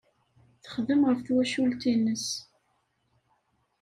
Texdem 0.63 1.01
ɣef 1.09 1.19
twacult-nnes. 1.21 2.27